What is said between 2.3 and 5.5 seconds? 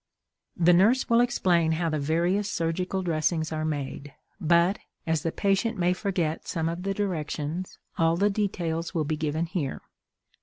surgical dressings are made, but, as the